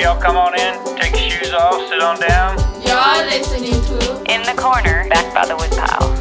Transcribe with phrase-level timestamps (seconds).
[0.00, 2.56] y'all come on in, take your shoes off, sit on down.
[2.80, 6.16] You're listening to In the corner, back by the woodpile.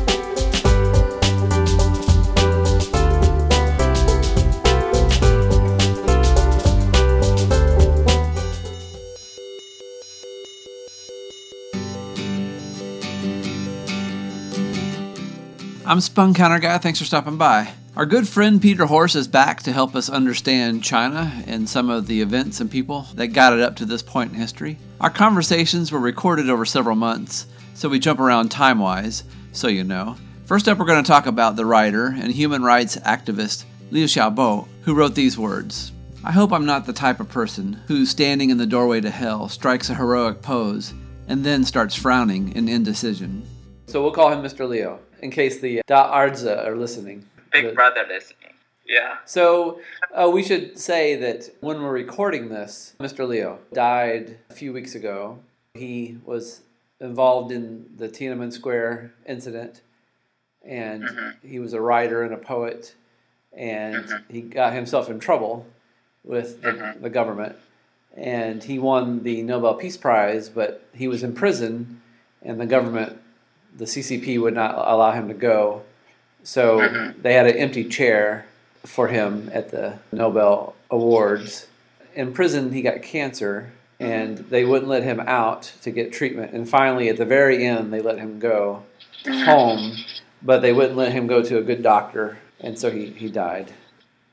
[15.85, 16.77] I'm Spun Counter Guy.
[16.77, 17.73] Thanks for stopping by.
[17.99, 22.07] Our good friend Peter Horse is back to help us understand China and some of
[22.07, 24.77] the events and people that got it up to this point in history.
[25.01, 29.83] Our conversations were recorded over several months, so we jump around time wise, so you
[29.83, 30.15] know.
[30.45, 34.65] First up, we're going to talk about the writer and human rights activist Liu Xiaobo,
[34.83, 35.91] who wrote these words
[36.23, 39.49] I hope I'm not the type of person who, standing in the doorway to hell,
[39.49, 40.93] strikes a heroic pose
[41.27, 43.45] and then starts frowning in indecision.
[43.87, 44.69] So we'll call him Mr.
[44.69, 47.25] Leo in case the uh, Da Arza uh, are listening.
[47.51, 48.53] Big The- Brother listening.
[48.85, 49.17] Yeah.
[49.25, 49.81] So
[50.13, 53.27] uh, we should say that when we're recording this, Mr.
[53.27, 55.37] Leo died a few weeks ago.
[55.75, 56.61] He was
[56.99, 59.81] involved in the Tiananmen Square incident,
[60.65, 61.33] and Mhm.
[61.43, 62.95] he was a writer and a poet,
[63.53, 64.23] and Mhm.
[64.29, 65.67] he got himself in trouble
[66.23, 67.01] with the, Mhm.
[67.01, 67.55] the government,
[68.17, 72.01] and he won the Nobel Peace Prize, but he was in prison,
[72.41, 73.21] and the government,
[73.77, 75.83] the CCP, would not allow him to go.
[76.43, 77.21] So Mhm.
[77.21, 78.45] they had an empty chair
[78.85, 81.67] for him at the Nobel Awards.
[82.15, 86.53] In prison, he got cancer, and they wouldn't let him out to get treatment.
[86.53, 88.83] And finally, at the very end, they let him go
[89.43, 89.95] home,
[90.41, 93.71] but they wouldn't let him go to a good doctor, and so he, he died.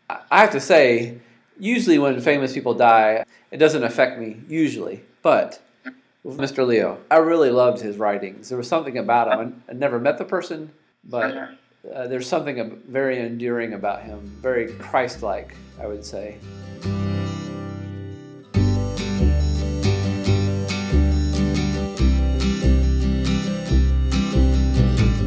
[0.09, 1.19] I have to say,
[1.59, 5.03] usually when famous people die, it doesn't affect me, usually.
[5.23, 5.61] But
[6.23, 6.65] with Mr.
[6.65, 8.49] Leo, I really loved his writings.
[8.49, 9.63] There was something about him.
[9.69, 10.71] I, never met the person,
[11.05, 11.57] but Mhm.
[11.95, 16.39] Uh, there's something very endearing about him, very Christ-like, I would say.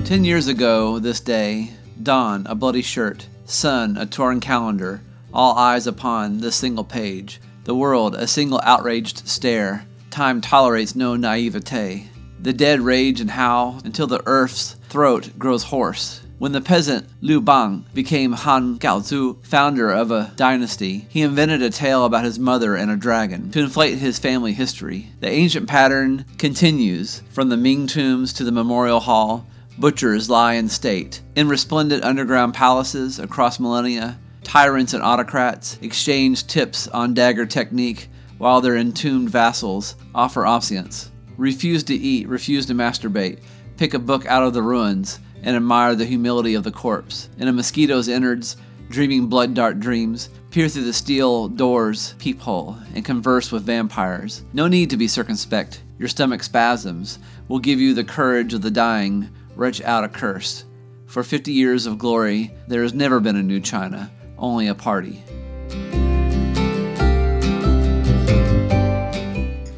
[0.06, 1.70] Ten years ago, this day,
[2.02, 5.02] dawn, a bloody shirt, sun, a torn calendar,
[5.32, 9.86] all eyes upon this single page, the world, a single outraged stare.
[10.10, 12.08] Time tolerates no naivete.
[12.42, 16.22] The dead rage and howl until the earth's throat grows hoarse.
[16.40, 21.70] When the peasant Liu Bang became Han Gaozu, founder of a dynasty, he invented a
[21.70, 25.10] tale about his mother and a dragon to inflate his family history.
[25.20, 29.46] The ancient pattern continues from the Ming tombs to the memorial hall.
[29.78, 31.22] Butchers lie in state.
[31.36, 38.08] In resplendent underground palaces across millennia, tyrants and autocrats exchange tips on dagger technique
[38.38, 41.12] while their entombed vassals offer obeisance.
[41.36, 43.40] Refuse to eat, refuse to masturbate,
[43.76, 47.30] pick a book out of the ruins, and admire the humility of the corpse.
[47.38, 48.58] In a mosquito's innards,
[48.90, 54.44] dreaming blood dart dreams, peer through the steel door's peephole and converse with vampires.
[54.54, 55.84] No need to be circumspect.
[56.00, 60.66] Your stomach spasms will give you the courage of the dying, retch out a curse.
[61.06, 65.24] For 50 years of glory, there has never been a new China, only a party.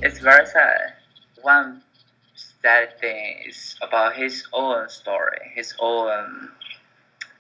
[0.04, 0.94] It's very sad.
[1.42, 1.81] One
[2.62, 6.50] sad thing is about his own story, his own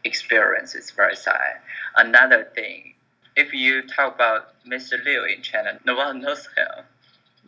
[0.03, 1.61] experience is very sad.
[1.95, 2.95] Another thing,
[3.35, 5.03] if you talk about Mr.
[5.03, 6.85] Liu in China, no one knows him.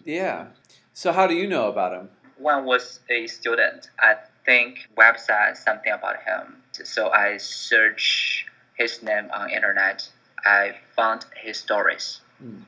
[0.06, 0.48] Yeah.
[0.94, 2.10] So, how do you know about him?
[2.38, 6.62] When was a student, I think website something about him.
[6.84, 8.46] So I search
[8.76, 10.08] his name on internet.
[10.44, 12.64] I found his stories, Hmm.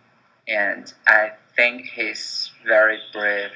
[0.47, 3.51] and I think he's very brave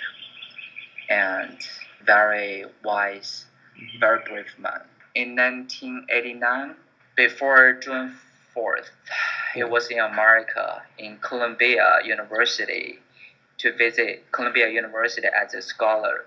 [1.09, 1.58] and
[2.06, 3.46] very wise,
[3.78, 4.00] mm-hmm.
[4.00, 4.81] very brave man.
[5.16, 6.75] In 1989,
[7.18, 8.16] before June
[8.56, 8.90] 4th,
[9.53, 13.00] he was in America in Columbia University
[13.58, 16.25] to visit Columbia University as a scholar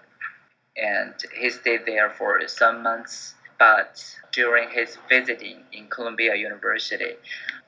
[0.77, 3.35] and he stayed there for some months.
[3.59, 7.15] But during his visiting in Columbia University,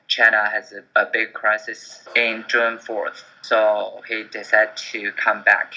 [0.07, 5.73] China has a, a big crisis in June 4th, so he decided to come back.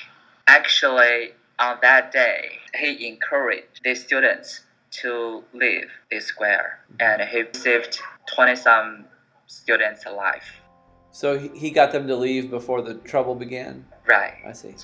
[0.50, 8.00] Actually, on that day, he encouraged the students to leave the square, and he saved
[8.34, 9.04] 20 some
[9.46, 10.62] students' life.
[11.10, 13.84] So, he- he got them to leave before the trouble began?
[14.06, 14.36] Right.
[14.46, 14.74] I see.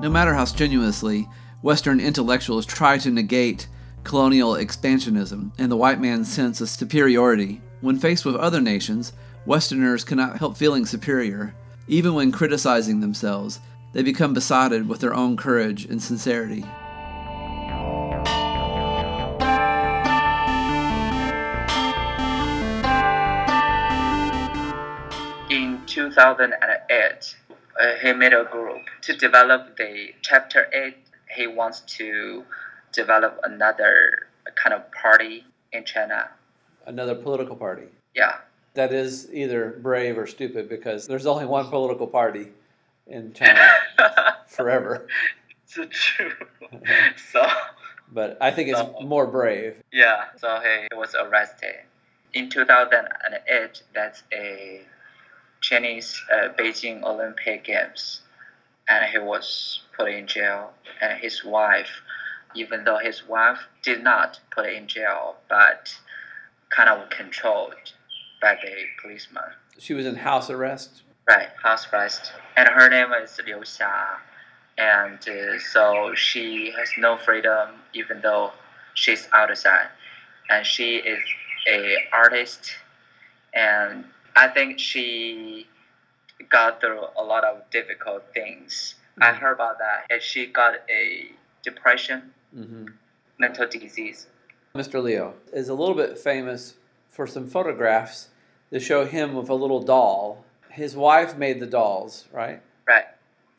[0.00, 1.28] No matter how strenuously
[1.64, 3.68] Western intellectuals try to negate
[4.02, 9.14] colonial expansionism and the white man's sense of superiority, when faced with other nations,
[9.46, 11.54] Westerners cannot help feeling superior.
[11.88, 13.60] Even when criticizing themselves,
[13.94, 16.66] they become besotted with their own courage and sincerity.
[25.48, 27.36] In 2008,
[27.80, 31.03] uh, he made a group to develop the chapter 8.
[31.34, 32.44] He wants to
[32.92, 36.28] develop another kind of party in China.
[36.86, 37.86] Another political party.
[38.14, 38.36] Yeah.
[38.74, 42.48] That is either brave or stupid because there's only one political party
[43.06, 43.68] in China
[44.48, 45.06] forever.
[45.76, 46.32] It's true.
[47.32, 47.46] so,
[48.12, 49.76] But I think it's So- more brave.
[49.92, 51.74] yeah, so he was arrested.
[52.32, 54.82] In 2008, that's a
[55.60, 58.20] Chinese uh, Beijing Olympic Games,
[58.88, 60.72] and he was put in jail.
[61.00, 61.90] And his wife,
[62.54, 65.94] even though his wife did not put in jail, but
[66.70, 67.74] kind of controlled
[68.40, 69.44] by the policeman.
[69.78, 71.02] She was in house arrest.
[71.28, 72.32] Right, house arrest.
[72.56, 74.16] And her name is Liu Xia.
[74.76, 78.52] And uh, so she has no freedom even though
[78.94, 79.88] she's outside.
[80.50, 81.20] And she is
[81.68, 82.72] a artist.
[83.54, 84.04] And
[84.36, 85.66] I think she
[86.50, 88.96] got through a lot of difficult things.
[89.20, 90.06] I heard about that.
[90.10, 91.30] And she got a
[91.62, 92.86] depression, hmm
[93.38, 94.28] mental disease.
[94.76, 95.02] Mr.
[95.02, 96.74] Leo is a little bit famous
[97.10, 98.28] for some photographs
[98.70, 100.44] that show him with a little doll.
[100.70, 102.60] His wife made the dolls, right?
[102.86, 103.04] Right.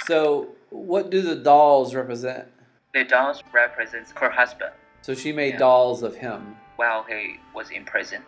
[0.06, 2.48] So, what do the dolls represent?
[2.94, 4.72] The dolls represents her husband
[5.02, 5.60] So, she made Yeah.
[5.60, 6.56] dolls of him.
[6.78, 8.22] while he was in prison.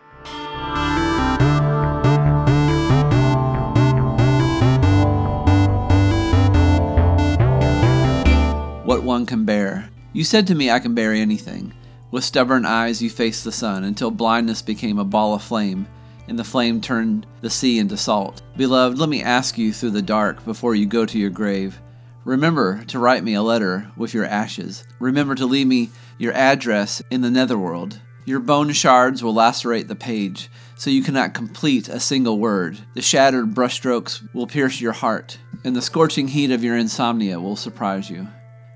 [8.88, 9.90] What one can bear.
[10.14, 11.74] You said to me, I can bear anything.
[12.10, 15.86] With stubborn eyes, you faced the sun until blindness became a ball of flame,
[16.26, 18.40] and the flame turned the sea into salt.
[18.56, 21.78] Beloved, let me ask you through the dark before you go to your grave.
[22.24, 24.84] Remember to write me a letter with your ashes.
[25.00, 28.00] Remember to leave me your address in the netherworld.
[28.24, 32.78] Your bone shards will lacerate the page, so you cannot complete a single word.
[32.94, 37.54] The shattered brushstrokes will pierce your heart, and the scorching heat of your insomnia will
[37.54, 38.26] surprise you.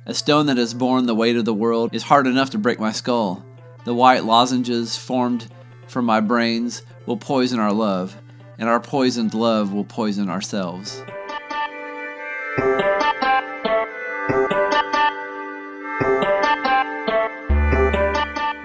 [0.05, 2.81] A stone that has borne the weight of the world is hard enough to break
[2.81, 3.47] my skull.
[3.85, 5.47] The white lozenges formed
[5.87, 8.17] from my brains will poison our love,
[8.59, 11.05] and our poisoned love will poison ourselves.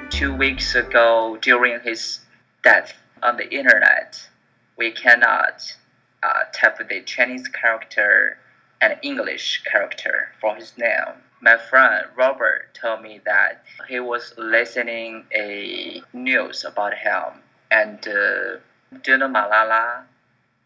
[0.10, 2.22] two weeks ago during his
[2.64, 4.28] death on the internet,
[4.76, 5.76] we cannot
[6.24, 8.40] uh, type the Chinese character
[8.82, 11.27] and English character for his name.
[11.42, 17.42] My friend Robert told me that he was listening a news about him
[17.72, 18.58] and uh,
[19.04, 20.04] do you know Malala,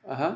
[0.08, 0.36] Uh huh.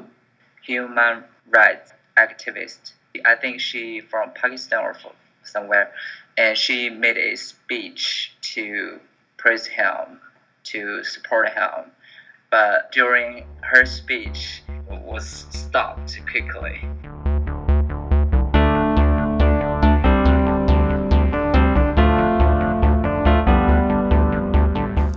[0.61, 2.93] human rights activist?
[3.25, 5.91] I think she from Pakistan or from somewhere,
[6.37, 8.99] and she made a speech to
[9.37, 10.19] praise him,
[10.65, 11.91] to support him.
[12.51, 16.81] But during her speech, was stopped quickly.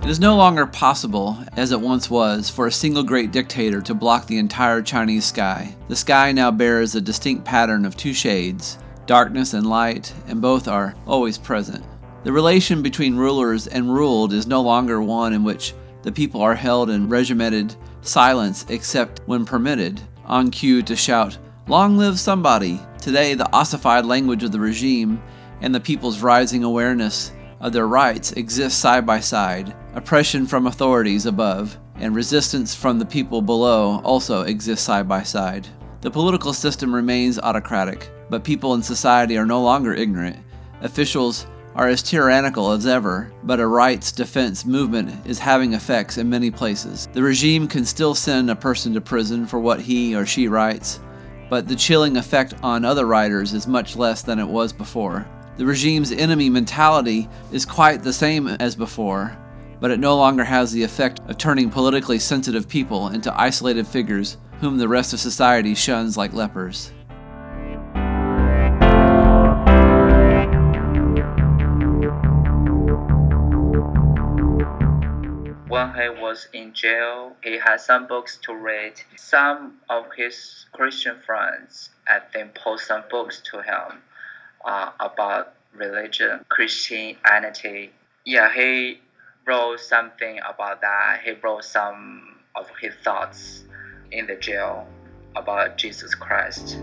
[0.09, 3.93] It is no longer possible, as it once was, for a single great dictator to
[3.93, 5.75] block the entire Chinese sky.
[5.87, 10.67] The sky now bears a distinct pattern of two shades darkness and light, and both
[10.67, 11.85] are always present.
[12.23, 16.55] The relation between rulers and ruled is no longer one in which the people are
[16.55, 22.81] held in regimented silence except when permitted, on cue to shout, Long live somebody!
[22.99, 25.21] Today, the ossified language of the regime
[25.61, 29.75] and the people's rising awareness of their rights exist side by side.
[29.95, 35.67] Oppression from authorities above and resistance from the people below also exist side by side.
[36.01, 40.37] The political system remains autocratic, but people in society are no longer ignorant.
[40.81, 46.29] Officials are as tyrannical as ever, but a rights defense movement is having effects in
[46.29, 47.07] many places.
[47.13, 50.99] The regime can still send a person to prison for what he or she writes,
[51.49, 55.27] but the chilling effect on other writers is much less than it was before.
[55.59, 59.37] The regime's enemy mentality is quite the same as before,
[59.81, 64.37] but it no longer has the effect of turning politically sensitive people into isolated figures
[64.61, 66.93] whom the rest of society shuns like lepers.
[75.67, 78.93] When he was in jail, he had some books to read.
[79.17, 84.03] Some of his Christian friends, I think, post some books to him
[84.65, 87.91] uh, about religion, Christianity.
[88.25, 88.99] Yeah, he
[89.45, 91.21] wrote something about that.
[91.23, 93.63] He wrote some of his thoughts
[94.11, 94.87] in the jail
[95.35, 96.77] about Jesus Christ.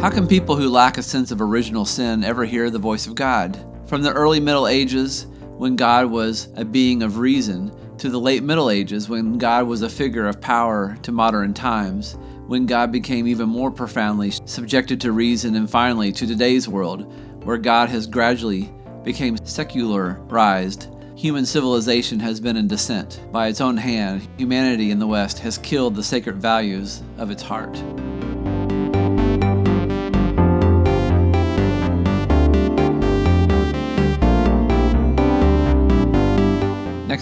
[0.00, 3.14] How can people who lack a sense of original sin ever hear the voice of
[3.14, 3.56] God?
[3.86, 5.26] From the early Middle Ages,
[5.58, 7.70] when God was a being of reason,
[8.02, 12.18] to the late Middle Ages, when God was a figure of power, to modern times,
[12.48, 17.06] when God became even more profoundly subjected to reason, and finally to today's world,
[17.44, 20.88] where God has gradually become secularized.
[21.14, 23.24] Human civilization has been in descent.
[23.30, 27.40] By its own hand, humanity in the West has killed the sacred values of its
[27.44, 27.80] heart.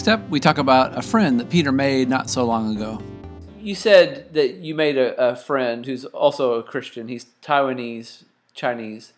[0.00, 3.02] Next up, we talk about a friend that Peter made not so long ago.
[3.61, 7.07] You said that you made a, a friend who's also a Christian.
[7.07, 9.12] He's Taiwanese, Chinese.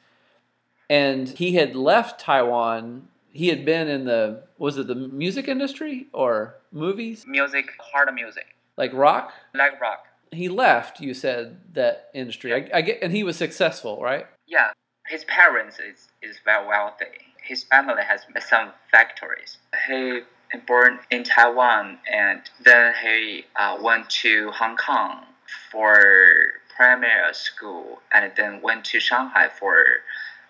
[0.91, 3.07] And he had left Taiwan.
[3.31, 7.27] He had been in the, was it the music industry or movies?
[7.29, 9.33] Music, hard music, Like rock?
[9.55, 10.07] like rock.
[10.33, 12.53] He left, you said, that industry.
[12.55, 14.27] I, I get, and he was successful, right?
[14.49, 14.73] Yeah,
[15.07, 17.05] his parents is, is very wealthy.
[17.41, 19.59] His family has some factories.
[19.87, 20.23] He
[20.67, 25.25] born in Taiwan and then he uh, went to Hong Kong
[25.71, 29.85] for primary school and then went to Shanghai for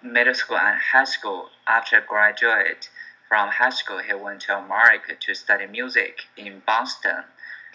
[0.03, 1.49] middle school and high school.
[1.67, 2.89] After graduate
[3.29, 7.25] from high school, he went to America to study music in Boston.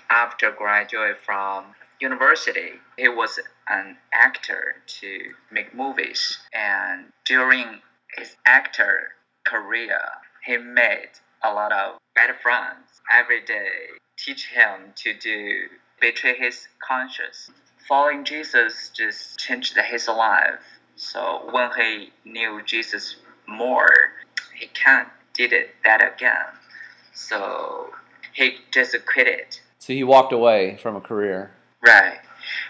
[0.10, 6.38] After graduate from university, he was an actor to make movies.
[6.54, 7.82] And during
[8.18, 9.10] his actor
[9.46, 10.00] career,
[10.46, 11.10] he made
[11.44, 13.02] a lot of bad friends.
[13.12, 13.70] Every day,
[14.18, 15.68] teach him to do
[16.00, 17.50] betray his conscience.
[17.88, 20.60] Following Jesus just changed his life.
[20.96, 23.18] So when he knew Jesus
[23.48, 23.90] more,
[24.54, 26.46] he can't did it that again.
[27.14, 27.92] So
[28.34, 29.62] he just quit it.
[29.80, 31.52] So he walked away from a career.
[31.86, 32.18] Right.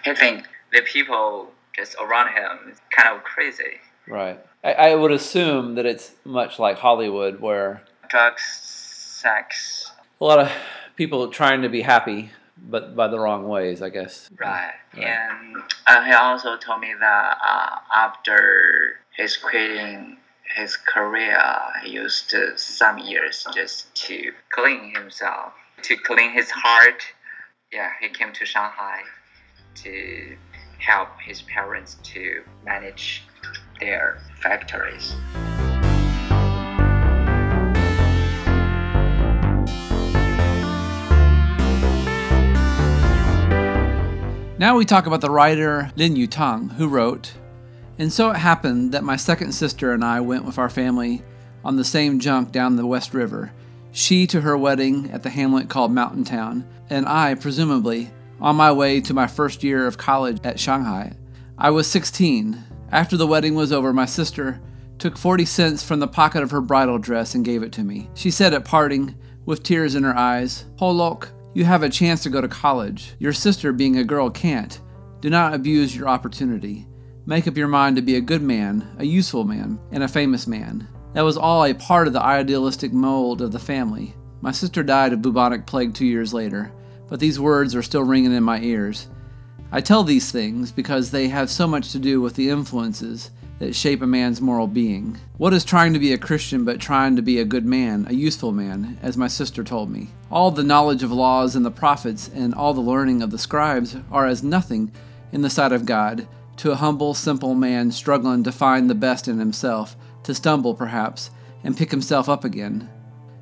[0.03, 3.79] He think the people just around him is kind of crazy.
[4.07, 4.39] Right.
[4.63, 9.91] I, I would assume that it's much like Hollywood, where Drugs, sex.
[10.21, 10.51] a lot of
[10.95, 12.31] people trying to be happy,
[12.69, 14.29] but by the wrong ways, I guess.
[14.39, 14.71] Right.
[14.95, 15.05] Right.
[15.05, 20.17] And uh, he also told me that uh, after his quitting
[20.55, 21.41] his career,
[21.83, 27.03] he used some years just to clean himself, to clean his heart.
[27.71, 29.01] Yeah, he came to Shanghai
[29.83, 30.37] to
[30.79, 33.23] help his parents to manage
[33.79, 35.15] their factories.
[44.59, 47.31] Now we talk about the writer Lin Yutang, who wrote,
[47.99, 51.21] And so it happened that my second sister and I went with our family
[51.63, 53.53] on the same junk down the West River,
[53.91, 58.09] she to her wedding at the hamlet called Mountain Town, and I, presumably,
[58.41, 61.13] on my way to my first year of college at Shanghai.
[61.55, 62.57] I was 16.
[62.91, 64.59] After the wedding was over, my sister
[64.97, 68.09] took 40 cents from the pocket of her bridal dress and gave it to me.
[68.15, 69.13] She said at parting,
[69.45, 73.15] with tears in her eyes, Holok, you have a chance to go to college.
[73.17, 74.79] Your sister, being a girl, can't.
[75.21, 76.85] Do not abuse your opportunity.
[77.25, 80.45] Make up your mind to be a good man, a useful man, and a famous
[80.45, 80.87] man.
[81.13, 84.13] That was all a part of the idealistic mold of the family.
[84.39, 86.71] My sister died of bubonic plague two years later,
[87.07, 89.07] but these words are still ringing in my ears.
[89.71, 93.75] I tell these things because they have so much to do with the influences that
[93.75, 95.17] shape a man's moral being.
[95.37, 98.13] What is trying to be a Christian but trying to be a good man, a
[98.13, 100.09] useful man, as my sister told me?
[100.31, 103.95] All the knowledge of laws and the prophets and all the learning of the scribes
[104.11, 104.91] are as nothing
[105.31, 109.27] in the sight of God to a humble, simple man struggling to find the best
[109.27, 111.29] in himself, to stumble perhaps,
[111.63, 112.89] and pick himself up again.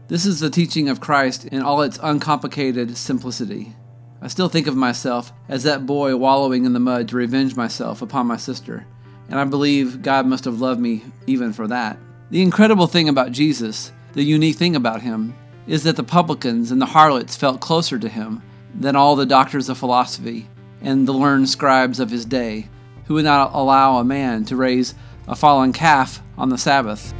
[0.07, 3.75] This is the teaching of Christ in all its uncomplicated simplicity.
[4.22, 8.01] I still think of myself as that boy wallowing in the mud to revenge myself
[8.01, 8.86] upon my sister,
[9.29, 11.98] and I believe God must have loved me even for that.
[12.32, 15.36] The incredible thing about Jesus, the unique thing about him,
[15.67, 18.41] is that the publicans and the harlots felt closer to him
[18.74, 20.48] than all the doctors of philosophy
[20.82, 22.67] and the learned scribes of his day,
[23.05, 24.94] who would not allow a man to raise
[25.27, 27.13] a fallen calf on the Sabbath.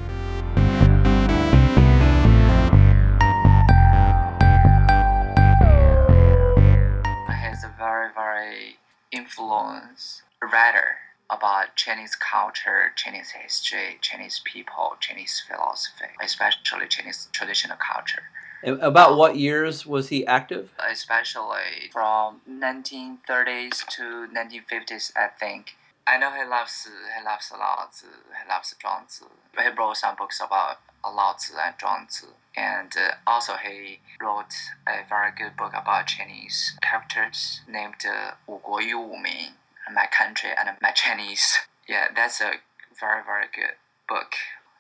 [7.42, 8.78] He's a very, very
[9.12, 10.98] influenced writer
[11.38, 18.24] about Chinese culture, Chinese history, Chinese people, Chinese philosophy, especially Chinese traditional culture.
[18.64, 20.72] About what years was he active?
[20.80, 25.76] Especially from 1930s to 1950s, I think.
[26.08, 29.24] I know he loves he loves Laozi, he loves Zhuangzi.
[29.58, 34.54] He wrote some books about Laozi and Zhuangzi, and uh, also he wrote
[34.88, 39.54] a very good book about Chinese characters named uh, Wu Guo Yu Wu Ming
[39.94, 41.60] my country and my Chinese.
[41.88, 42.54] Yeah, that's a
[43.00, 43.76] very very good
[44.08, 44.34] book.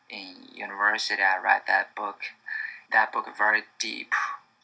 [0.10, 2.22] In university, I read that book.
[2.92, 4.14] That book very deep.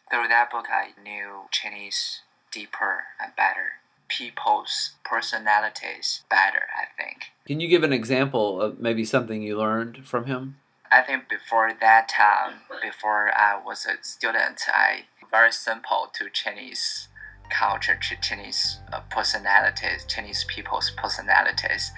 [0.10, 2.22] Through that book, I knew Chinese
[2.52, 3.80] deeper and better.
[4.08, 6.64] People's personalities better.
[6.76, 7.32] I think.
[7.46, 10.58] Can you give an example of maybe something you learned from him?
[10.92, 17.08] I think before that time, before I was a student, I very simple to Chinese
[17.52, 21.92] culture, Chinese uh, personalities, Chinese people's personalities.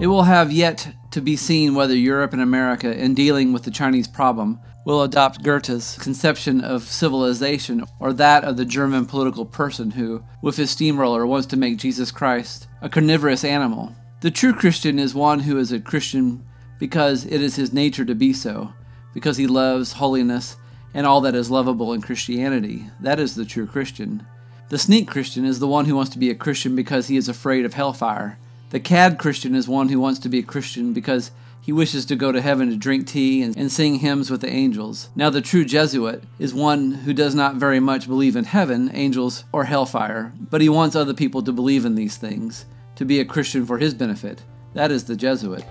[0.00, 3.70] It will have yet to be seen whether Europe and America, in dealing with the
[3.70, 9.92] Chinese problem, will adopt Goethe's conception of civilization or that of the German political person
[9.92, 13.94] who, with his steamroller, wants to make Jesus Christ a carnivorous animal.
[14.20, 16.44] The true Christian is one who is a Christian
[16.78, 18.72] because it is his nature to be so,
[19.12, 20.56] because he loves holiness
[20.94, 22.86] and all that is lovable in Christianity.
[23.00, 24.26] That is the true Christian.
[24.68, 27.28] The sneak Christian is the one who wants to be a Christian because he is
[27.28, 28.38] afraid of hellfire.
[28.70, 32.16] The cad Christian is one who wants to be a Christian because he wishes to
[32.16, 35.08] go to heaven to drink tea and, and, sing hymns with the angels.
[35.16, 39.44] Now, the true Jesuit is one who does not very much believe in heaven, angels,
[39.50, 42.66] or hellfire, but he wants other people to believe in these things,
[42.96, 44.42] to be a Christian for his benefit.
[44.74, 45.64] That is the Jesuit.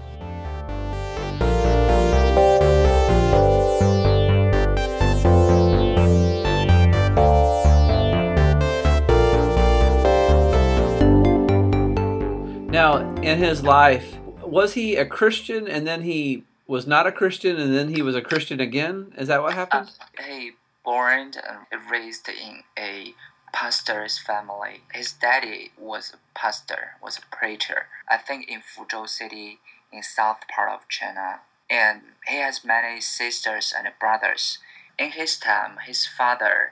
[12.73, 17.57] Now, in his life, was he a Christian and then he was not a Christian
[17.57, 19.13] and then he was a Christian again?
[19.15, 19.91] Is that what happened?
[20.01, 20.53] Uh, he
[20.83, 21.33] born
[21.71, 23.13] and raised in a
[23.53, 24.81] pastor's family.
[24.91, 27.89] His daddy was a pastor, was a preacher.
[28.09, 29.59] I think in Fuzhou City,
[29.91, 34.57] in south part of China, and he has many sisters and brothers.
[34.97, 36.71] In his time, his father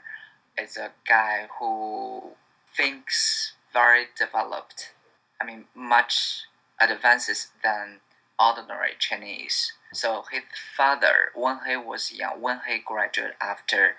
[0.57, 2.31] is a guy who
[2.75, 4.93] thinks very developed
[5.41, 6.43] I mean, much
[6.79, 7.99] advances than
[8.39, 9.73] ordinary Chinese.
[9.93, 10.43] So his
[10.75, 13.95] father, when he was young, when he graduated after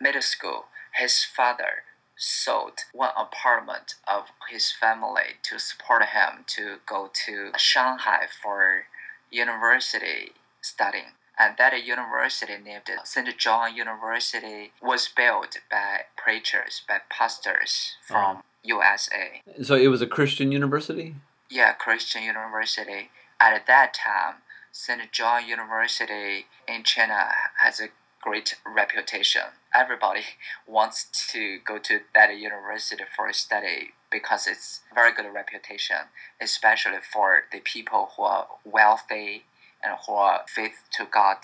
[0.00, 1.84] middle school, his father
[2.16, 8.84] sold one apartment of his family to support him to go to Shanghai for
[9.30, 11.14] university studying.
[11.38, 13.38] And that university named St.
[13.38, 18.42] John University was built by preachers, by pastors from.
[18.62, 19.42] USA.
[19.62, 21.14] So it was a Christian university?
[21.50, 23.10] Yeah, Christian university.
[23.40, 24.36] At that time,
[24.72, 25.10] St.
[25.10, 27.88] John University in China has a
[28.20, 29.42] great reputation.
[29.74, 30.22] Everybody
[30.66, 35.96] wants to go to that university for study because it's very good reputation,
[36.40, 39.44] especially for the people who are wealthy
[39.82, 41.36] and who are faith to God.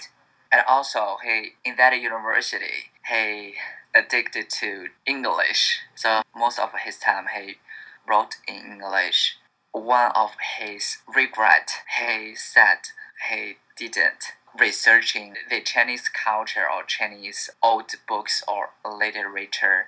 [0.53, 3.55] And also, he in that university, he
[3.97, 5.81] addicted to English.
[5.95, 7.57] So most of his time he
[8.09, 9.37] wrote in English.
[9.73, 12.79] One of his regret, he said
[13.31, 19.87] he didn't researching the Chinese culture or Chinese old books or literature.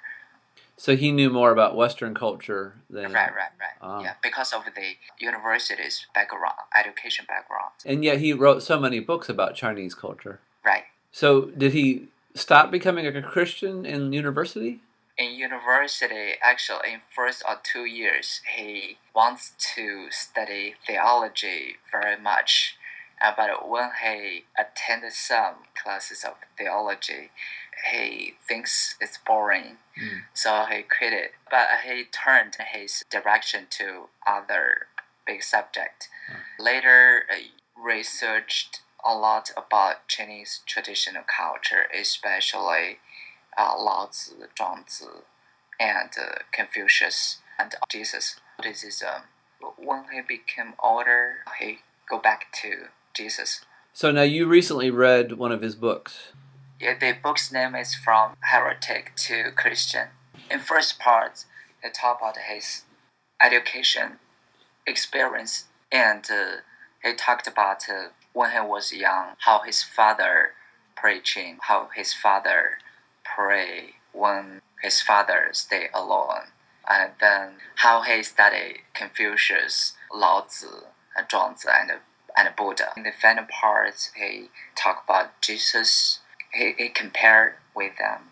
[0.76, 3.78] So he knew more about Western culture than right, right, right.
[3.82, 4.00] Ah.
[4.00, 7.72] Yeah, because of the university's background, education background.
[7.84, 10.38] And yet he wrote so many books about Chinese culture.
[10.64, 10.84] Right.
[11.10, 14.80] So did he stop becoming a Christian in university?
[15.16, 22.76] In university, actually, in first or two years, he wants to study theology very much.
[23.20, 27.30] Uh, but when he attended some classes of theology,
[27.92, 30.20] he thinks it's boring, mm.
[30.34, 31.32] so he quit it.
[31.50, 34.86] But he turned his direction to other
[35.26, 36.08] big subject.
[36.30, 36.64] Mm.
[36.64, 37.36] Later, uh,
[37.76, 42.98] researched a lot about Chinese traditional culture, especially
[43.56, 45.22] uh, Lao Tzu, Zhuangzi,
[45.80, 48.38] and uh, Confucius and Jesus.
[48.58, 49.22] Buddhism.
[49.76, 53.64] When he became older, he go back to Jesus.
[53.92, 56.32] So now you recently read one of his books.
[56.80, 60.08] Yeah, the book's name is From Heretic to Christian.
[60.50, 61.44] In first part,
[61.82, 62.82] they talk about his
[63.40, 64.18] education
[64.86, 66.58] experience, and uh,
[67.02, 70.50] he talked about uh, when he was young, how his father
[70.96, 72.78] preaching, how his father
[73.24, 76.52] pray when his father stay alone,
[76.88, 80.68] and then how he studied Confucius, Lao Tzu,
[81.16, 81.90] and Zhuangzi, and
[82.36, 82.90] and Buddha.
[82.96, 86.20] In the final part, he talked about Jesus.
[86.54, 88.30] He, he compared with them.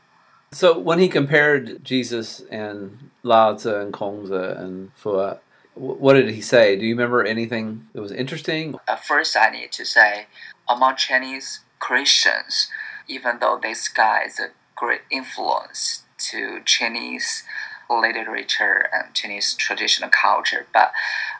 [0.52, 5.34] So when he compared Jesus and Lao Tzu and Kongzi and Fu,
[5.76, 6.76] what did he say?
[6.76, 8.76] Do you remember anything that was interesting?
[8.88, 10.26] Uh, first, I need to say,
[10.68, 12.70] among Chinese Christians,
[13.06, 17.44] even though this guy is a great influence to Chinese
[17.90, 20.92] literature and Chinese traditional culture, but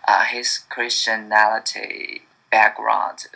[0.07, 3.27] uh, his Christianity background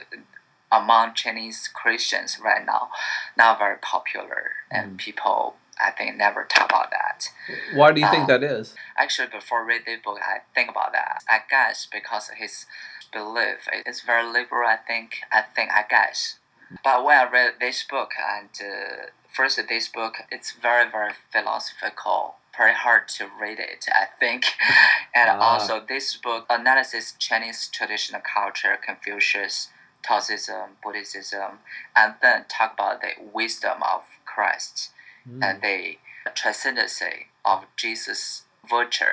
[0.71, 2.91] among Chinese Christians right now
[3.37, 7.29] not very popular, and people I think never talk about that.
[7.75, 8.75] Why do you think Uh, that is?
[8.97, 11.23] Actually, before read the book, I think about that.
[11.29, 12.67] I guess because his
[13.13, 14.69] belief is very liberal.
[14.69, 15.23] I think.
[15.33, 15.71] I think.
[15.73, 16.39] I guess.
[16.85, 22.37] But when I read this book, and uh, first this book, it's very very philosophical.
[22.57, 23.87] Very hard to read it.
[23.89, 24.45] I think,
[25.15, 25.39] and Ah.
[25.53, 29.69] also this book analyzes Chinese traditional culture, Confucius,
[30.03, 31.61] Taoism, Buddhism,
[31.97, 34.91] and then talk about the wisdom of Christ
[35.29, 35.43] mm.
[35.43, 35.97] and the
[36.35, 39.05] transcendency of Jesus' virtue.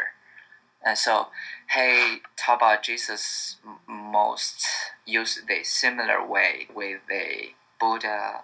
[0.86, 1.28] And so
[1.74, 4.66] he talked about Jesus most
[5.06, 8.42] used the similar way with the Buddha,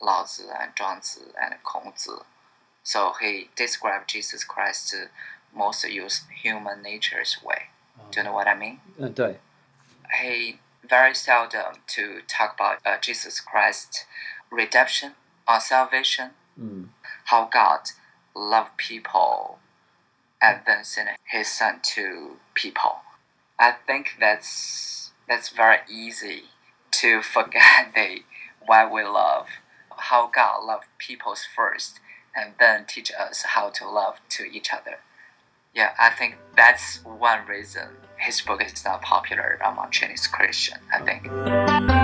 [0.00, 2.22] Laozi and Zhuangzi, and Kongzi.
[2.82, 4.94] So he described Jesus Christ
[5.54, 7.68] most used human nature's way.
[8.10, 8.80] Do you know what I mean?
[9.00, 9.08] Uh,
[10.20, 14.06] He very seldom to talk about uh, Jesus Christ
[14.50, 15.12] redemption
[15.46, 16.30] or salvation.
[16.60, 16.88] Mm
[17.30, 17.80] how God
[18.34, 19.58] loved people
[20.42, 22.96] and then sent his son to people.
[23.58, 26.44] I think that's that's very easy
[26.92, 28.20] to forget the
[28.66, 29.46] why we love,
[29.96, 32.00] how God loved people first
[32.36, 34.98] and then teach us how to love to each other.
[35.74, 37.88] Yeah, I think that's one reason
[38.18, 40.78] his book is not popular among Chinese Christian.
[40.92, 41.99] I think.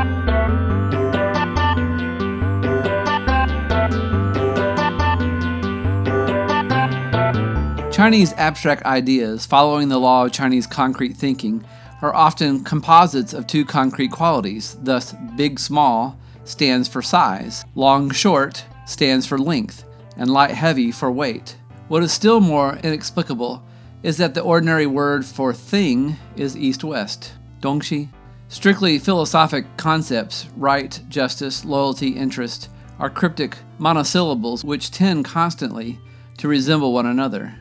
[7.96, 11.64] Chinese abstract ideas, following the law of Chinese concrete thinking,
[12.02, 14.76] are often composites of two concrete qualities.
[14.82, 19.86] Thus, big small stands for size, long short stands for length,
[20.18, 21.56] and light heavy for weight.
[21.88, 23.64] What is still more inexplicable
[24.02, 27.32] is that the ordinary word for thing is east west,
[27.62, 28.10] dongxi.
[28.48, 35.98] Strictly philosophic concepts, right, justice, loyalty, interest, are cryptic monosyllables which tend constantly
[36.36, 37.54] to resemble one another.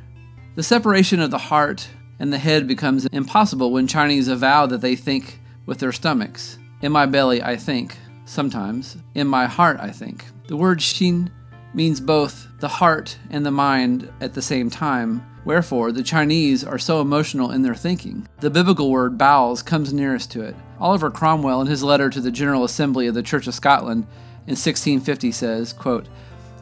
[0.55, 4.95] The separation of the heart and the head becomes impossible when Chinese avow that they
[4.95, 6.57] think with their stomachs.
[6.81, 8.95] In my belly, I think, sometimes.
[9.15, 10.23] In my heart, I think.
[10.47, 11.29] The word xin
[11.73, 16.79] means both the heart and the mind at the same time, wherefore the Chinese are
[16.79, 18.25] so emotional in their thinking.
[18.39, 20.55] The biblical word bowels comes nearest to it.
[20.79, 24.03] Oliver Cromwell, in his letter to the General Assembly of the Church of Scotland
[24.47, 26.07] in 1650, says, quote,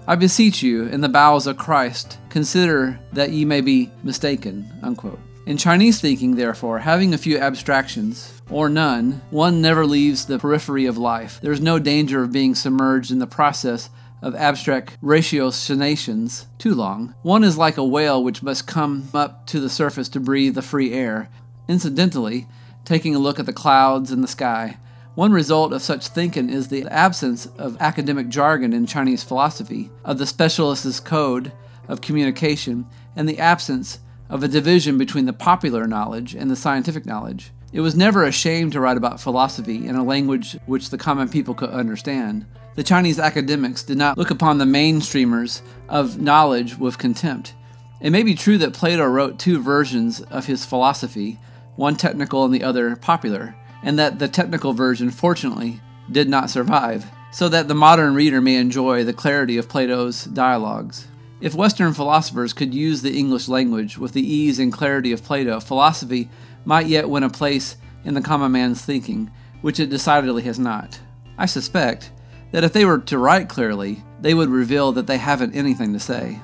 [0.05, 4.69] I beseech you, in the bowels of Christ, consider that ye may be mistaken.
[4.81, 5.19] Unquote.
[5.45, 10.85] In Chinese thinking, therefore, having a few abstractions, or none, one never leaves the periphery
[10.87, 11.39] of life.
[11.41, 13.89] There is no danger of being submerged in the process
[14.21, 17.15] of abstract ratiocinations too long.
[17.21, 20.61] One is like a whale which must come up to the surface to breathe the
[20.61, 21.29] free air.
[21.69, 22.47] Incidentally,
[22.83, 24.77] taking a look at the clouds and the sky,
[25.15, 30.17] one result of such thinking is the absence of academic jargon in Chinese philosophy, of
[30.17, 31.51] the specialist's code
[31.87, 33.99] of communication, and the absence
[34.29, 37.51] of a division between the popular knowledge and the scientific knowledge.
[37.71, 41.29] It was never a shame to write about philosophy in a language which the common
[41.29, 42.45] people could understand.
[42.75, 47.53] The Chinese academics did not look upon the mainstreamers of knowledge with contempt.
[48.01, 51.39] It may be true that Plato wrote two versions of his philosophy,
[51.75, 57.05] one technical and the other popular, and that the technical version, fortunately, did not survive,
[57.31, 61.07] so that the modern reader may enjoy the clarity of Plato's dialogues.
[61.41, 65.59] If Western philosophers could use the English language with the ease and clarity of Plato,
[65.59, 66.29] philosophy
[66.63, 69.29] might yet win a place in the common man's thinking,
[69.61, 70.99] which it decidedly has not.
[71.37, 72.11] I suspect
[72.51, 75.99] that if they were to write clearly, they would reveal that they haven't anything to
[75.99, 76.39] say.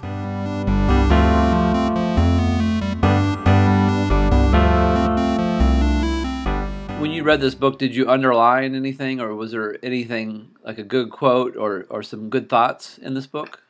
[7.19, 11.12] You read this book, did you underline anything, or was there anything like a good
[11.12, 13.62] quote or, or some good thoughts in this book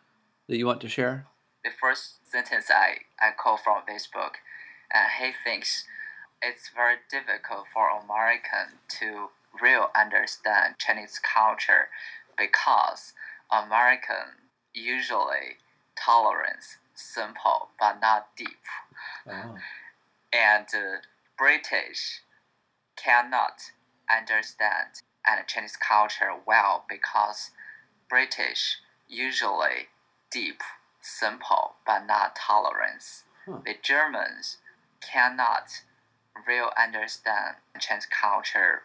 [0.47, 1.25] that you want to share?
[1.63, 4.37] the first sentence I, I quote from this book,
[4.93, 5.85] uh, he thinks
[6.41, 9.29] it's very difficult for American to
[9.61, 11.89] real understand Chinese culture
[12.37, 13.13] because
[13.51, 15.57] American usually
[15.97, 18.63] tolerance simple but not deep,
[19.25, 21.01] and uh,
[21.37, 22.21] British
[23.03, 23.71] cannot
[24.09, 27.51] understand and Chinese culture well because
[28.09, 29.87] British usually
[30.31, 30.61] deep,
[31.01, 33.23] simple, but not tolerance.
[33.47, 34.57] The Germans
[35.01, 35.81] cannot
[36.47, 38.83] real understand Chinese culture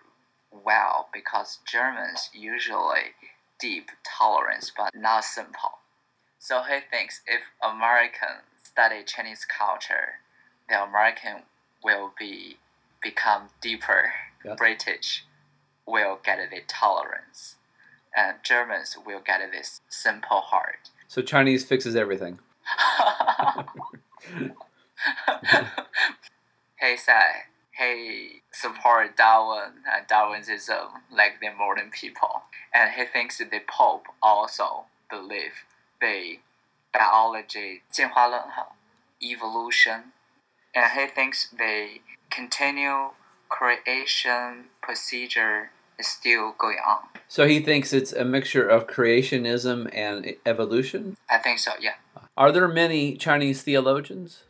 [0.50, 3.14] well because Germans usually
[3.58, 5.78] deep tolerance but not simple.
[6.38, 10.20] So he thinks if Americans study Chinese culture,
[10.68, 11.42] the American
[11.82, 12.58] will be
[13.03, 14.13] become deeper.
[14.43, 14.55] Yeah.
[14.55, 15.25] British
[15.85, 17.55] will get the tolerance,
[18.15, 20.89] and Germans will get this simple heart.
[21.07, 22.39] So Chinese fixes everything.
[26.79, 27.45] he said
[27.77, 34.85] he support Darwin and Darwinism like the modern people, and he thinks the Pope also
[35.09, 35.65] believe
[35.99, 36.39] the
[36.93, 38.75] biology 进化论哈
[39.21, 40.11] evolution,
[40.73, 42.01] and he thinks the
[42.34, 43.10] continue
[43.48, 46.98] creation procedure is still going on.
[47.28, 51.16] So he thinks it's a mixture of creationism and evolution.
[51.30, 51.72] I think so.
[51.80, 51.94] Yeah.
[52.36, 54.42] Are there many Chinese theologians?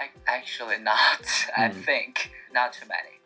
[0.00, 1.22] Ac- Actually, not.
[1.56, 1.80] I Hmm.
[1.80, 3.20] think not too many.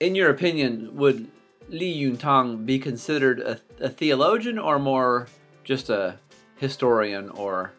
[0.00, 1.30] In your opinion, would
[1.68, 5.26] Lin Yutang be considered a, a theologian or more
[5.64, 6.18] just a
[6.56, 7.72] historian or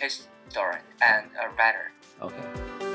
[0.00, 1.92] Historian and a writer.
[2.20, 2.91] okay?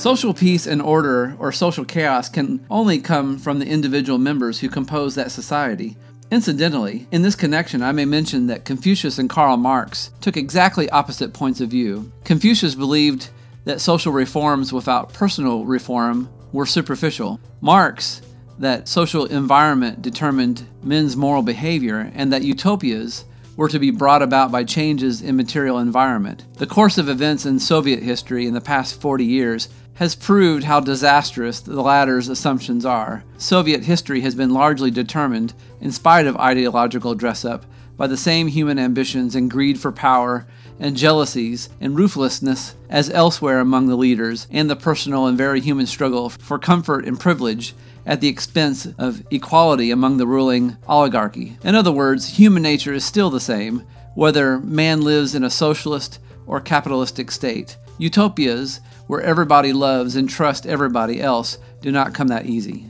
[0.00, 4.70] Social peace and order or social chaos can only come from the individual members who
[4.70, 5.94] compose that society.
[6.30, 11.34] Incidentally, in this connection, I may mention that Confucius and Karl Marx took exactly opposite
[11.34, 12.10] points of view.
[12.24, 13.28] Confucius believed
[13.66, 17.38] that social reforms without personal reform were superficial.
[17.60, 18.22] Marx,
[18.58, 23.26] that social environment determined men's moral behavior, and that utopias
[23.60, 26.46] were to be brought about by changes in material environment.
[26.54, 30.80] The course of events in Soviet history in the past 40 years has proved how
[30.80, 33.22] disastrous the latter's assumptions are.
[33.36, 37.66] Soviet history has been largely determined, in spite of ideological dress up,
[37.98, 40.46] by the same human ambitions and greed for power
[40.78, 45.84] and jealousies and ruthlessness as elsewhere among the leaders, and the personal and very human
[45.84, 47.74] struggle for comfort and privilege
[48.06, 51.56] at the expense of equality among the ruling oligarchy.
[51.62, 56.18] In other words, human nature is still the same, whether man lives in a socialist
[56.46, 57.76] or capitalistic state.
[57.98, 62.86] Utopias, where everybody loves and trusts everybody else, do not come that easy.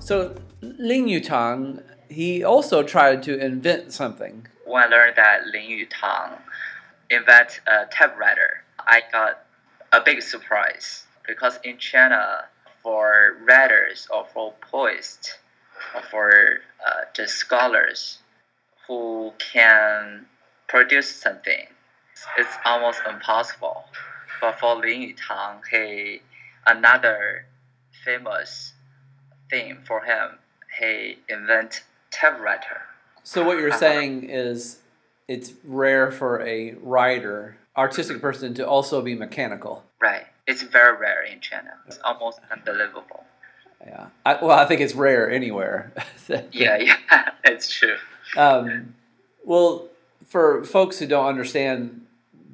[0.00, 4.48] So, Lin Yutang, he also tried to invent something.
[4.66, 6.38] When I learned that Lin Yutang
[7.10, 9.44] invent a typewriter, I got
[9.92, 12.44] a big surprise because in China,
[12.82, 15.38] for writers or for poets
[15.94, 18.18] or for uh, just scholars
[18.86, 20.26] who can
[20.68, 21.66] produce something,
[22.38, 23.84] it's almost impossible.
[24.40, 26.22] But for Lin Yutang, he
[26.66, 27.44] another
[28.04, 28.72] famous
[29.50, 30.38] thing for him,
[30.78, 32.80] he invent typewriter.
[33.22, 34.79] So what you're saying is
[35.30, 39.84] it's rare for a writer, artistic person to also be mechanical.
[40.02, 40.26] Right.
[40.48, 41.70] It's very rare in China.
[41.86, 43.22] It's almost unbelievable.
[43.86, 44.06] Yeah.
[44.26, 45.92] I, well, I think it's rare anywhere.
[46.52, 46.96] Yeah, yeah,
[47.44, 47.96] it's true.
[48.36, 48.94] Um,
[49.44, 49.88] well,
[50.26, 52.06] for folks who don't understand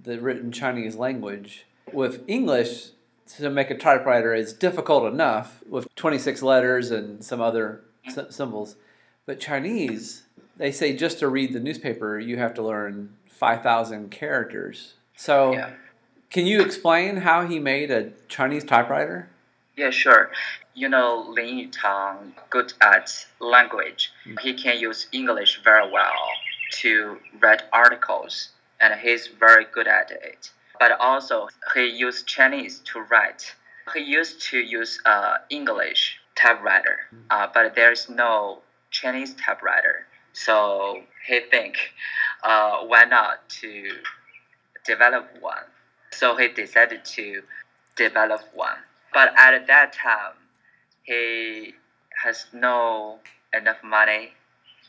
[0.05, 2.89] the written Chinese language, with English
[3.37, 8.77] to make a typewriter is difficult enough with 26 letters and some other s- symbols.
[9.27, 10.23] But Chinese,
[10.57, 14.95] they say just to read the newspaper, you have to learn 5,000 characters.
[15.17, 15.71] So, Yeah.
[16.31, 19.29] can you explain how he made a Chinese typewriter?
[19.77, 20.31] Yeah, sure.
[20.75, 24.13] You know, Lin Yutang good at language.
[24.41, 26.31] He can use English very well
[26.81, 30.51] to write articles, and he's very good at it.
[30.79, 33.55] But also, he used Chinese to write.
[33.95, 36.99] He used to use uh, English typewriter,
[37.31, 40.07] uh, but there's no Chinese typewriter.
[40.37, 41.77] So he think,
[42.45, 43.91] uh, why not to
[44.85, 45.65] develop one?
[46.13, 47.43] So he decided to
[47.97, 48.77] develop one.
[49.15, 50.35] But at that time,
[51.05, 51.75] he
[52.23, 53.19] has no
[53.55, 54.35] enough money.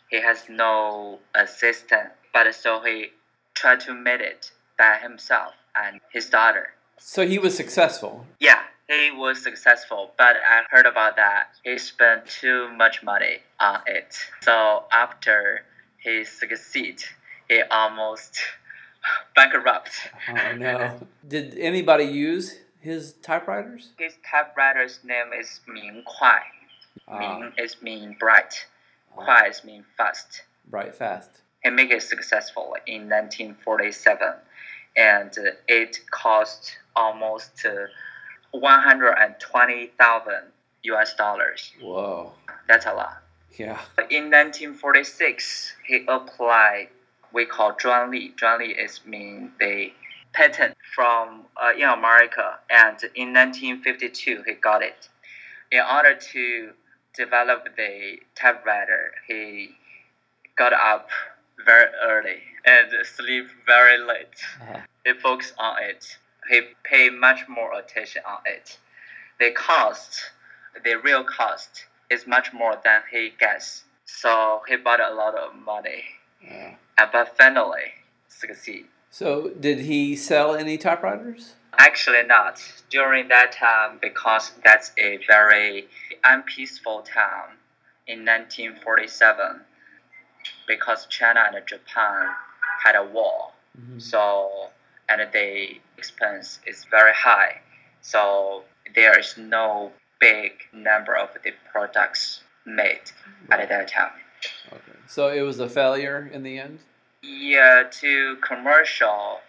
[0.09, 2.09] He has no assistant.
[2.33, 3.11] But so he
[3.53, 6.73] tried to make it by himself and his daughter.
[6.99, 8.25] So he was successful.
[8.41, 11.49] Yeah, he was successful, but I heard about that.
[11.63, 14.17] He spent too much money on it.
[14.41, 15.63] So after
[15.97, 17.03] he succeed,
[17.49, 18.39] he almost
[19.35, 19.91] bankrupt.
[20.29, 20.99] Oh no!
[21.27, 23.89] Did anybody use his typewriters?
[23.97, 26.39] His typewriter's name is Ming Kuai.
[27.09, 28.65] Ah, Ming is mean bright.
[29.17, 30.43] Kuai is mean fast.
[30.69, 31.29] bright, fast.
[31.63, 34.33] He made it successful in 1947,
[34.95, 37.87] and uh, it cost almost uh,
[38.52, 40.34] 120,000
[40.82, 41.72] US dollars.
[41.80, 42.32] Whoa!
[42.68, 43.22] That's a lot.
[43.58, 43.80] Yeah.
[44.10, 46.88] In 1946, he applied
[47.32, 49.94] we call 专利.专利 is mean they
[50.32, 55.08] patent from uh, in America, and in 1952 he got it.
[55.70, 56.72] In order to
[57.14, 59.70] develop the typewriter, he
[60.56, 61.08] got up
[61.64, 64.36] very early and sleep very late.
[64.60, 64.80] Uh-huh.
[65.04, 66.18] He focused on it.
[66.49, 68.77] He paid much more attention on it.
[69.39, 70.31] The cost,
[70.83, 73.83] the real cost, is much more than he guessed.
[74.05, 76.03] So he bought a lot of money,
[76.41, 76.75] Yeah.
[76.97, 77.93] and but finally
[78.29, 78.85] succeed.
[79.09, 81.55] So, did he sell any typewriters?
[81.77, 85.87] Actually, not during that time because that's a very
[86.23, 87.57] unpeaceful time
[88.07, 89.61] in 1947
[90.67, 92.29] because China and Japan
[92.83, 93.51] had a war.
[93.79, 93.99] Mm-hmm.
[93.99, 94.69] So,
[95.09, 97.61] and the expense is very high.
[98.01, 98.63] So,
[98.95, 103.01] there is no big number of the products made
[103.49, 104.11] at that time.
[104.71, 104.97] Okay.
[105.07, 106.79] So it was a failure in the end.
[107.23, 109.39] Yeah, to commercial,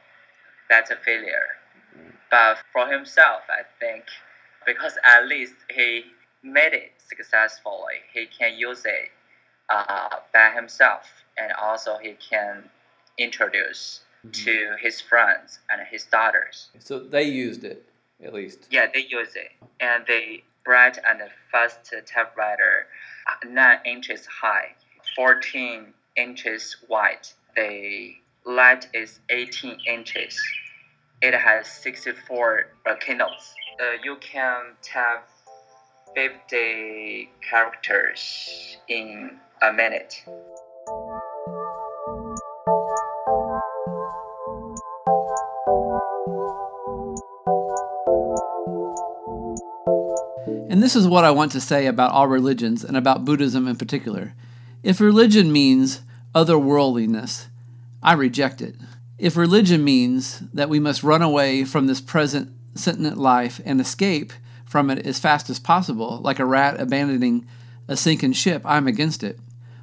[0.68, 1.46] that's a failure.
[2.30, 4.04] But for himself, I think,
[4.66, 6.04] because at least he
[6.42, 9.10] made it successfully, he can use it
[9.68, 12.68] uh, by himself, and also he can
[13.16, 14.00] introduce
[14.32, 16.68] to his friends and his daughters.
[16.78, 17.84] So they used it
[18.22, 18.66] at least.
[18.70, 22.86] Yeah, they use it, and the bright and fast typewriter,
[23.28, 24.74] uh, nine inches high,
[25.16, 27.28] fourteen inches wide.
[27.56, 30.40] The light is eighteen inches.
[31.22, 33.54] It has sixty-four uh, keynotes.
[33.80, 35.24] Uh, you can type
[36.14, 40.24] fifty characters in a minute.
[50.78, 53.74] And this is what I want to say about all religions and about Buddhism in
[53.74, 54.34] particular.
[54.84, 56.02] If religion means
[56.36, 57.46] otherworldliness,
[58.00, 58.76] I reject it.
[59.18, 64.32] If religion means that we must run away from this present sentient life and escape
[64.66, 67.44] from it as fast as possible, like a rat abandoning
[67.88, 69.40] a sinking ship, I'm against it.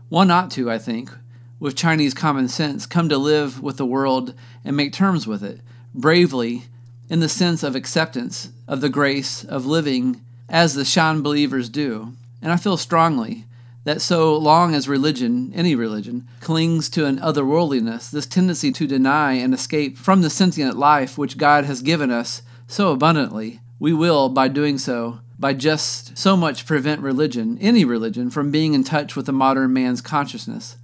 [0.07, 1.11] One ought to, I think,
[1.59, 5.59] with Chinese common sense, come to live with the world and make terms with it,
[5.93, 6.67] bravely,
[7.09, 12.13] in the sense of acceptance of the grace of living as the Shan believers do.
[12.41, 13.45] And I feel strongly
[13.85, 19.33] that so long as religion, any religion, clings to an otherworldliness, this tendency to deny
[19.33, 24.29] and escape from the sentient life which God has given us so abundantly, we will,
[24.29, 29.15] by doing so, by just so much prevent religion, any religion, from being in touch
[29.15, 30.77] with the modern man's consciousness.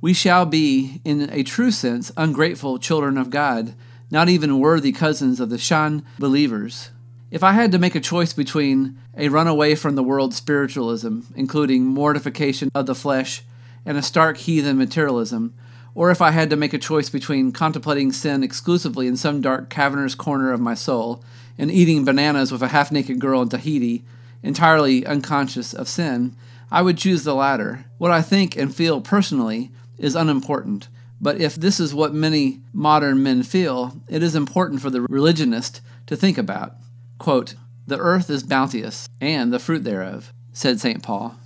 [0.00, 3.74] We shall be, in a true sense, ungrateful children of God,
[4.10, 6.90] not even worthy cousins of the Shan believers.
[7.30, 11.84] If I had to make a choice between a runaway from the world spiritualism, including
[11.84, 13.44] mortification of the flesh,
[13.86, 15.54] and a stark heathen materialism,
[15.94, 19.70] or if I had to make a choice between contemplating sin exclusively in some dark
[19.70, 21.22] cavernous corner of my soul
[21.56, 24.04] and eating bananas with a half naked girl in Tahiti,
[24.42, 26.34] entirely unconscious of sin,
[26.68, 27.84] I would choose the latter.
[27.98, 30.88] What I think and feel personally is unimportant.
[31.20, 35.80] But if this is what many modern men feel, it is important for the religionist
[36.06, 36.74] to think about.
[37.20, 37.54] Quote,
[37.86, 41.02] the earth is bounteous, and the fruit thereof, said St.
[41.02, 41.36] Paul.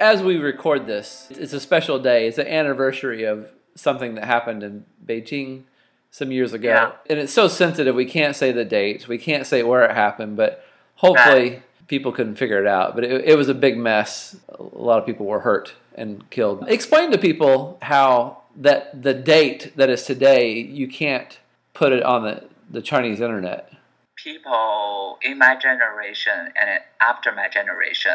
[0.00, 2.26] As we record this, it's a special day.
[2.26, 5.62] It's an anniversary of something that happened in Beijing
[6.10, 6.68] some years ago.
[6.68, 6.92] Yeah.
[7.08, 10.36] And it's so sensitive, we can't say the date, we can't say where it happened,
[10.36, 10.64] but
[10.96, 12.94] hopefully people couldn't figure it out.
[12.94, 14.36] But it, it was a big mess.
[14.48, 16.64] A lot of people were hurt and killed.
[16.68, 21.38] Explain to people how that the date that is today, you can't
[21.74, 23.72] put it on the, the Chinese internet.
[24.16, 28.14] people in my generation and after my generation,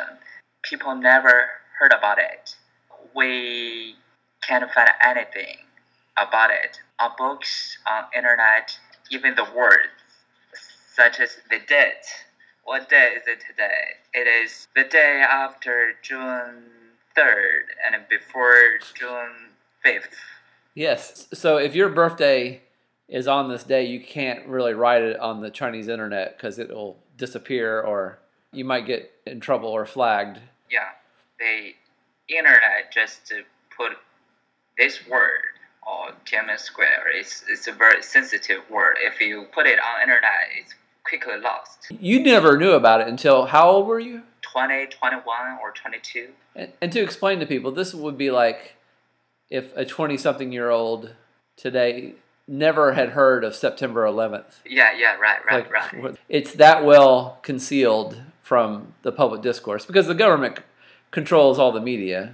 [0.63, 1.45] people never
[1.79, 2.55] heard about it.
[3.15, 3.95] We
[4.41, 5.57] can't find anything
[6.17, 8.77] about it on books, on internet,
[9.11, 9.93] even the words,
[10.95, 12.05] such as the date.
[12.63, 13.95] What day is it today?
[14.13, 16.63] It is the day after June
[17.17, 19.51] 3rd and before June
[19.85, 20.15] 5th.
[20.73, 21.27] Yes.
[21.33, 22.61] So if your birthday
[23.09, 26.97] is on this day, you can't really write it on the Chinese internet because it'll
[27.17, 28.19] disappear or
[28.53, 30.39] you might get in trouble or flagged.
[30.69, 30.89] yeah,
[31.39, 31.73] the
[32.33, 33.43] internet just to
[33.75, 33.93] put
[34.77, 35.51] this word
[35.85, 37.03] or Tiananmen Square.
[37.15, 38.95] It's, it's a very sensitive word.
[39.01, 40.73] If you put it on internet, it's
[41.03, 41.87] quickly lost.
[41.99, 44.23] You never knew about it until how old were you?
[44.41, 45.23] 20, 21,
[45.61, 46.29] or 22.
[46.55, 48.75] And, and to explain to people, this would be like
[49.49, 51.13] if a 20 something year old
[51.55, 52.13] today
[52.47, 54.59] never had heard of September 11th.
[54.65, 56.15] Yeah, yeah, right, right, Like, right.
[56.27, 60.63] it's that well concealed from the public discourse because the government c-
[61.11, 62.33] controls all the media,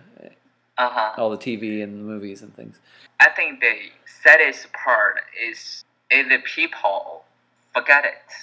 [0.78, 1.13] Uh huh.
[1.22, 2.80] all the TV and the movies and things.
[3.20, 3.74] I think the
[4.24, 5.18] saddest part
[5.49, 7.24] is is the people
[7.76, 8.34] forget it,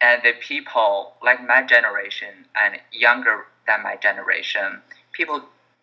[0.00, 4.80] and the people like my generation and younger than my generation,
[5.12, 5.42] people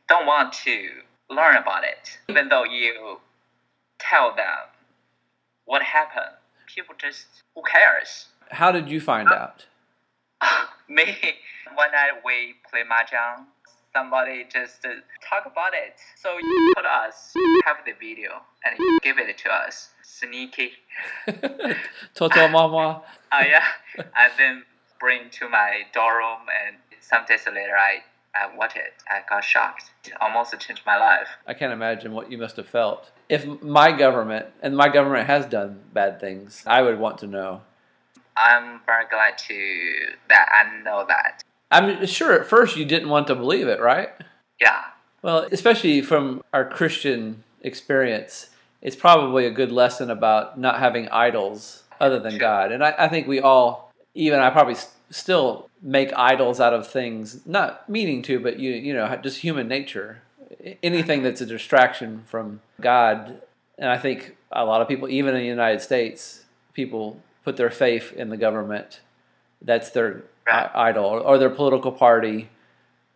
[0.10, 0.90] don't want to
[1.30, 2.18] learn about it.
[2.30, 3.20] Even though you
[4.00, 4.70] tell them
[5.66, 6.36] what happened,
[6.74, 8.28] people just who cares.
[8.50, 9.66] How did you find out?
[10.90, 11.04] Me,
[11.76, 13.46] one night we play mahjong.
[13.98, 14.90] Somebody just uh,
[15.28, 15.96] talk about it.
[16.22, 17.34] So you put us
[17.66, 18.30] have the video
[18.64, 19.90] and you give it to us.
[20.04, 20.74] Sneaky.
[22.14, 23.02] Toto Mama.
[23.32, 23.64] Oh yeah.
[23.98, 24.64] and then
[25.00, 28.04] bring to my dorm and some days later I,
[28.36, 28.94] I watched it.
[29.10, 29.90] I got shocked.
[30.06, 31.30] It almost changed my life.
[31.48, 33.10] I can't imagine what you must have felt.
[33.30, 37.62] If my government, and my government has done bad things, I would want to know.
[38.38, 39.96] I'm very glad to
[40.30, 41.44] that I know that.
[41.72, 44.10] I'm sure at first you didn't want to believe it, right?
[44.60, 44.84] Yeah.
[45.22, 48.50] Well, especially from our Christian experience,
[48.82, 52.38] it's probably a good lesson about not having idols other than.
[52.38, 52.72] God.
[52.72, 56.88] And I, I think we all, even I probably s- still make idols out of
[56.88, 60.22] things, not meaning to, but you, you know, just human nature.
[60.82, 63.42] Anything that's a distraction from God.
[63.78, 67.70] And I think a lot of people, even in the United States, people put their
[67.70, 69.02] faith in the government.
[69.62, 70.70] That's their Right.
[70.74, 72.50] i- idol, or, or their political party,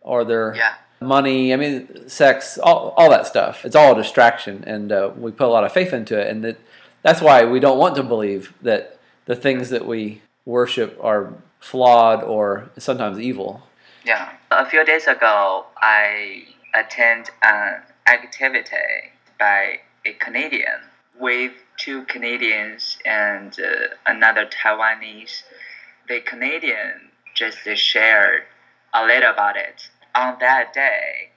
[0.00, 0.74] or their Yeah.
[1.00, 1.52] money.
[1.52, 3.64] I mean, sex, all, all that stuff.
[3.64, 6.44] It's all a distraction, and uh, we put a lot of faith into it, and
[6.44, 6.56] that
[7.02, 12.22] that's why we don't want to believe that the things that we worship are flawed
[12.22, 13.62] or sometimes evil.
[14.04, 14.30] Yeah.
[14.50, 20.80] A few days ago, I attend an activity by a Canadian
[21.18, 25.42] with two Canadians and uh, another Taiwanese.
[26.08, 27.10] The Canadian
[27.50, 28.42] just shared
[28.94, 29.88] a little about it.
[30.14, 31.30] On that day,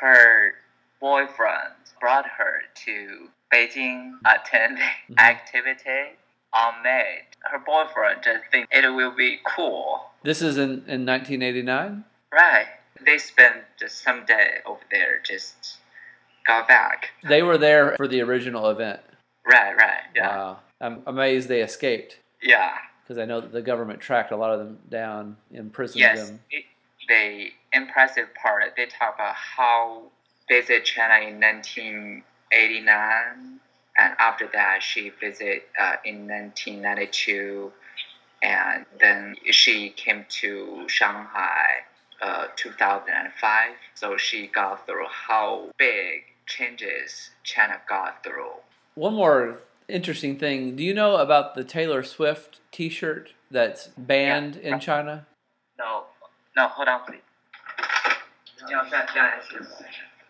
[0.00, 0.54] her
[1.00, 5.18] boyfriend brought her to Beijing attend mm-hmm.
[5.18, 6.16] activity
[6.54, 7.20] on May.
[7.50, 12.04] Her boyfriend just think it will be cool This is in, in 1989.
[12.32, 12.66] Right.
[13.04, 15.78] They spent just some day over there, just
[16.46, 17.10] got back.
[17.28, 19.00] They were there for the original event.
[19.44, 20.02] Right, right.
[20.14, 20.36] Yeah.
[20.36, 20.58] Wow.
[20.80, 22.72] I'm amazed they escaped Yeah.
[23.02, 26.30] Because I know that the government tracked a lot of them down, imprisoned Yes.
[26.30, 26.40] them.
[26.50, 26.64] It,
[27.08, 30.04] the impressive part, they talk about how
[30.48, 33.58] visit China in 1989,
[33.98, 37.72] and after that she visit uh, in 1992,
[38.42, 41.66] and then she came to Shanghai
[42.20, 43.70] uh, 2005.
[43.94, 48.52] So she got through how big changes China got through.
[48.94, 49.58] One more
[49.91, 50.75] interesting thing.
[50.75, 54.73] Do you know about the Taylor Swift T-shirt that's banned Yeah.
[54.75, 55.25] in China?
[55.77, 56.05] No,
[56.55, 57.21] no, hold on, please.
[58.67, 59.59] 这样这样这样也行。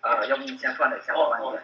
[0.02, 1.64] 呃，要不你先放着，先放一点。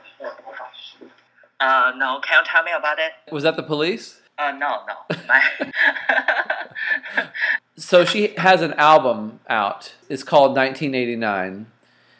[1.59, 3.13] Uh, no, can you tell me about it?
[3.31, 4.19] Was that the police?
[4.37, 5.05] Uh, no, no.
[5.27, 5.41] My
[7.77, 9.93] So she has an album out.
[10.09, 11.67] It's called 1989,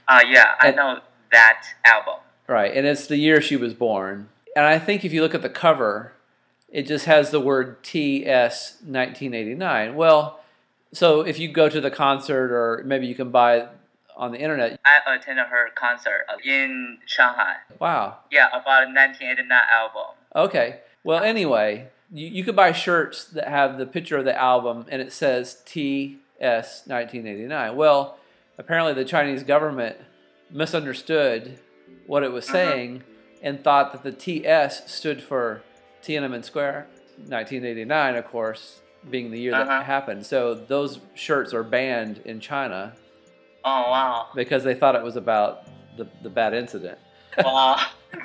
[0.07, 0.99] uh, yeah, I And- know
[1.31, 2.19] that album.
[2.47, 2.71] right?
[2.75, 4.29] And it's the year she was born.
[4.58, 6.14] And I think if you look at the cover,
[6.68, 9.94] it just has the word TS 1989.
[9.94, 10.40] Well,
[10.92, 13.68] so if you go to the concert or maybe you can buy it
[14.16, 17.54] on the internet, I attended her concert in Shanghai.
[17.78, 18.16] wow.
[18.32, 20.16] Yeah, about a 1989 album.
[20.34, 20.80] Okay.
[21.04, 25.00] Well, anyway, you, you could buy shirts that have the picture of the album and
[25.00, 27.76] it says TS 1989.
[27.76, 28.18] Well,
[28.58, 29.98] apparently the Chinese government
[30.50, 31.60] misunderstood
[32.08, 32.52] what it was mm-hmm.
[32.54, 33.04] saying
[33.42, 35.62] and thought that the TS stood for
[36.02, 36.86] Tiananmen Square
[37.16, 38.80] 1989, of course,
[39.10, 39.82] being the year that Uh-huh.
[39.82, 40.26] happened.
[40.26, 42.92] So those shirts are banned in China
[43.64, 45.64] Oh wow, because they thought it was about
[45.96, 46.98] the, the bad incident.
[47.38, 47.80] wow.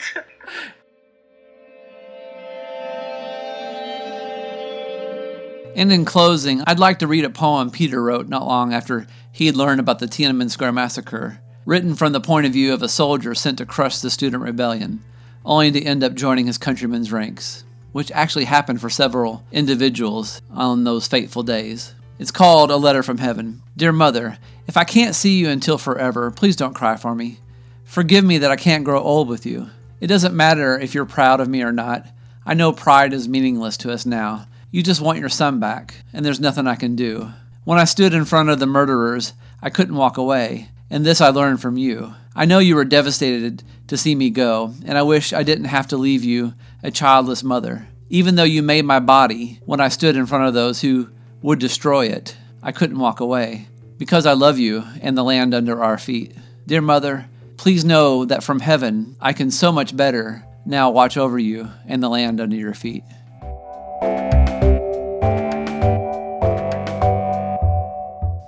[5.75, 9.47] And in closing, I'd like to read a poem Peter wrote not long after he
[9.47, 12.89] had learned about the Tiananmen Square massacre, written from the point of view of a
[12.89, 15.01] soldier sent to crush the student rebellion,
[15.45, 20.83] only to end up joining his countrymen's ranks, which actually happened for several individuals on
[20.83, 21.93] those fateful days.
[22.19, 23.61] It's called A Letter from Heaven.
[23.75, 24.37] Dear Mother,
[24.67, 27.39] if I can't see you until forever, please don't cry for me.
[27.85, 29.69] Forgive me that I can't grow old with you.
[29.99, 32.05] It doesn't matter if you're proud of me or not.
[32.45, 34.47] I know pride is meaningless to us now.
[34.69, 37.29] You just want your son back, and there's nothing I can do.
[37.63, 41.29] When I stood in front of the murderers, I couldn't walk away, and this I
[41.29, 42.13] learned from you.
[42.35, 45.87] I know you were devastated to see me go, and I wish I didn't have
[45.87, 47.87] to leave you a childless mother.
[48.09, 51.09] Even though you made my body, when I stood in front of those who
[51.41, 53.67] would destroy it, I couldn't walk away.
[53.97, 56.35] Because I love you and the land under our feet.
[56.67, 57.25] Dear Mother,
[57.57, 62.03] please know that from heaven I can so much better now watch over you and
[62.03, 63.03] the land under your feet.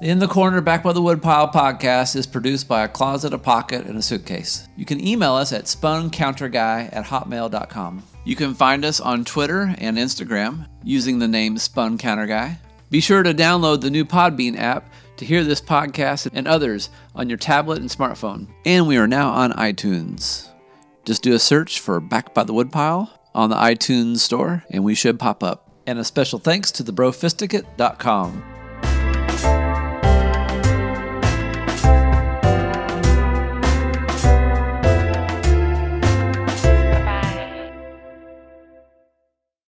[0.06, 3.88] In the Corner Back by the Woodpile podcast is produced by a closet, a pocket,
[3.88, 4.68] and a suitcase.
[4.78, 8.04] You can email us at spuncounterguy at hotmail.com.
[8.24, 12.60] You can find us on Twitter and Instagram using the name Spun Counter Guy.
[12.92, 17.28] Be sure to download the new Podbean app to hear this podcast and others on
[17.28, 18.48] your tablet and smartphone.
[18.64, 20.50] And we are now on iTunes.
[21.04, 24.94] Just do a search for Back by the Woodpile on the iTunes store and we
[24.94, 25.72] should pop up.
[25.88, 28.55] And a special thanks to thebrofisticate.com.